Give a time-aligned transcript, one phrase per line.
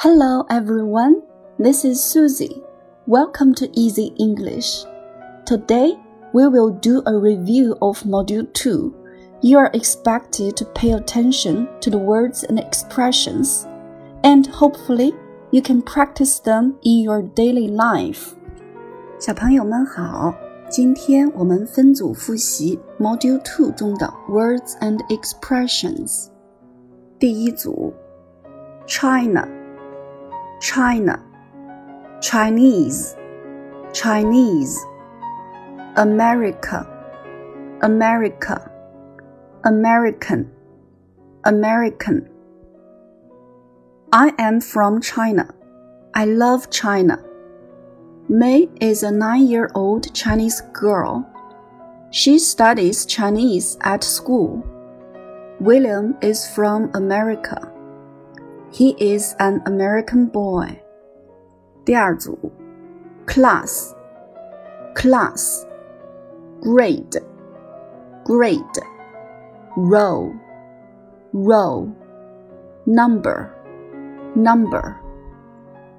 [0.00, 1.22] Hello everyone,
[1.58, 2.62] this is Susie.
[3.06, 4.84] Welcome to Easy English.
[5.46, 5.96] Today
[6.34, 8.94] we will do a review of Module 2.
[9.40, 13.66] You are expected to pay attention to the words and expressions,
[14.22, 15.14] and hopefully
[15.50, 18.34] you can practice them in your daily life.
[19.18, 20.34] 小朋友们好，
[20.68, 26.26] 今天我们分组复习 Module Two 中的 Words and Expressions。
[27.18, 27.94] 第一组，
[28.86, 29.48] China。
[30.60, 31.22] China,
[32.22, 33.14] Chinese,
[33.92, 34.84] Chinese,
[35.96, 36.86] America,
[37.82, 38.70] America,
[39.64, 40.50] American,
[41.44, 42.28] American.
[44.12, 45.54] I am from China.
[46.14, 47.22] I love China.
[48.28, 51.28] May is a nine year old Chinese girl.
[52.10, 54.64] She studies Chinese at school.
[55.60, 57.75] William is from America.
[58.75, 60.81] He is an American boy.
[61.83, 62.37] 第二组，
[63.25, 63.93] class,
[64.93, 65.65] class,
[66.61, 67.17] grade,
[68.23, 68.61] grade,
[69.75, 70.31] row,
[71.33, 71.91] row,
[72.85, 73.49] number,
[74.35, 74.95] number.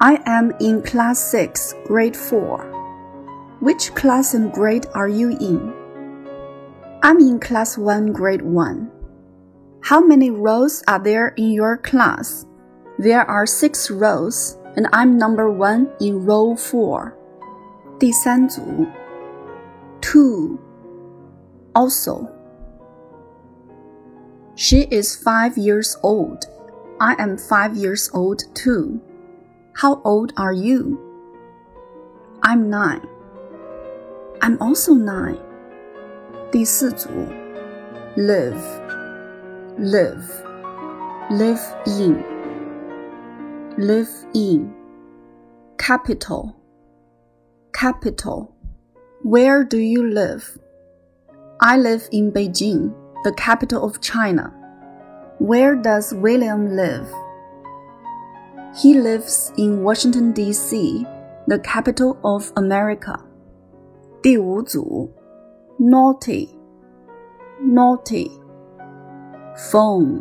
[0.00, 2.72] I am in class 6, grade 4.
[3.60, 5.72] Which class and grade are you in?
[7.02, 8.90] I'm in class 1, grade 1.
[9.82, 12.44] How many rows are there in your class?
[13.01, 17.17] There are six rows, and I'm number one in row four.
[17.97, 18.85] 第三组
[20.01, 20.59] ，too,
[21.73, 22.29] also.
[24.53, 26.45] She is five years old.
[26.99, 29.01] I am five years old too.
[29.73, 30.99] How old are you?
[32.43, 33.01] I'm nine.
[34.43, 35.39] I'm also nine.
[36.51, 37.09] 第四组
[38.15, 38.61] ，live,
[39.79, 40.21] live,
[41.31, 42.40] live in
[43.78, 44.72] live in.
[45.78, 46.56] Capital,
[47.72, 48.54] capital.
[49.22, 50.58] Where do you live?
[51.60, 52.94] I live in Beijing,
[53.24, 54.52] the capital of China.
[55.38, 57.08] Where does William live?
[58.74, 61.06] He lives in Washington, D.C.,
[61.46, 63.22] the capital of America.
[64.22, 65.10] 第五组，
[65.78, 66.48] naughty,
[67.60, 68.30] naughty,
[69.70, 70.20] phone,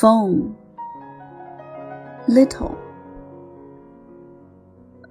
[0.00, 0.56] phone
[2.28, 2.78] little,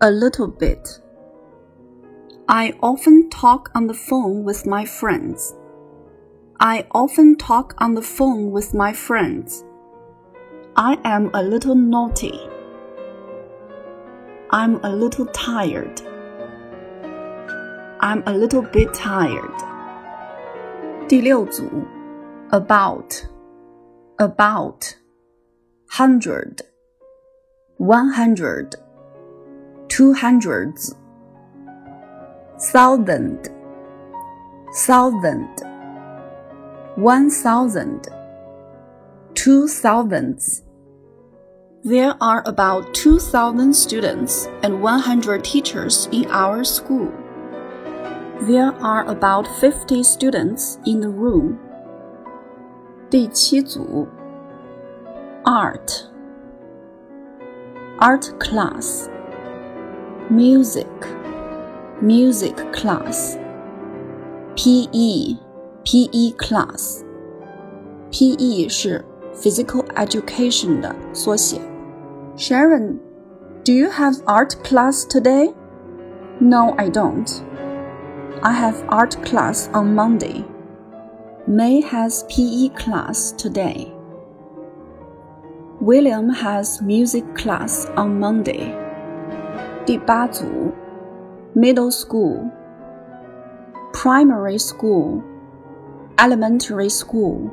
[0.01, 0.99] a little bit.
[2.47, 5.53] I often talk on the phone with my friends.
[6.59, 9.63] I often talk on the phone with my friends.
[10.75, 12.39] I am a little naughty.
[14.51, 16.01] I'm a little tired.
[18.01, 19.53] I'm a little bit tired.
[21.07, 21.69] 第六组，
[22.49, 23.25] about,
[24.17, 24.95] about,
[25.89, 26.61] hundred
[27.83, 28.75] one hundred,
[29.87, 30.95] two hundreds,
[32.71, 33.49] thousand,
[34.85, 35.47] thousand,
[36.95, 38.07] one thousand,
[39.33, 40.63] two thousands.
[41.81, 47.09] There are about 2,000 students and 100 teachers in our school.
[48.41, 51.57] There are about 50 students in the room.
[53.09, 54.09] 第七组，
[55.45, 56.09] Art。
[58.03, 59.09] art class,
[60.29, 60.87] music,
[62.01, 63.37] music class,
[64.55, 65.35] PE,
[65.85, 67.03] PE class,
[68.11, 69.03] PE 是
[69.33, 71.59] physical education 的缩写。
[72.37, 72.99] Sharon,
[73.63, 75.53] do you have art class today?
[76.39, 77.27] No, I don't.
[78.41, 80.45] I have art class on Monday.
[81.45, 83.92] May has PE class today.
[85.83, 88.73] William has music class on Monday.
[89.85, 90.45] 第八组，
[91.55, 92.51] middle school,
[93.93, 95.21] primary school,
[96.17, 97.49] elementary school,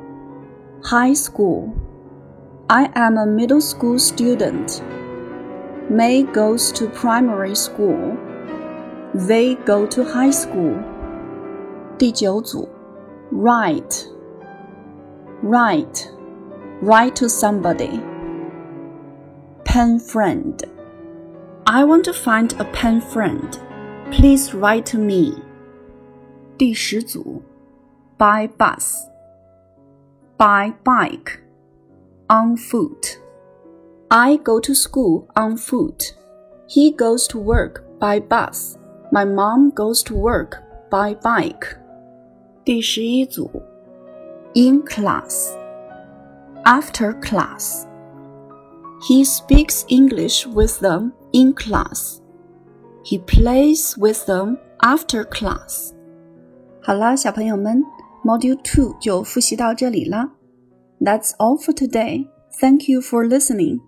[0.83, 1.69] high school.
[2.67, 4.81] I am a middle school student.
[5.89, 8.17] May goes to primary school.
[9.15, 10.75] They go to high school.
[11.97, 12.67] 第九组，
[13.31, 14.05] write,
[15.41, 16.09] write,
[16.83, 18.01] write to somebody
[19.63, 20.63] pen friend.
[21.65, 23.59] I want to find a pen friend.
[24.11, 25.43] Please write to me.
[26.57, 27.41] 第十组，
[28.17, 29.07] by bus,
[30.37, 31.39] by bike,
[32.27, 33.19] on foot.
[34.09, 36.13] I go to school on foot.
[36.67, 38.77] He goes to work by bus.
[39.11, 41.77] My mom goes to work by bike.
[42.63, 43.49] 第十一组，
[44.53, 45.53] in class,
[46.63, 47.85] after class
[49.01, 52.19] He speaks English with them in class.
[53.03, 55.93] He plays with them after class.
[56.81, 57.83] 好啦，小朋友们，
[58.23, 60.31] Module Two 就复习到这里了。
[60.99, 62.27] That's all for today.
[62.59, 63.81] Thank you for listening.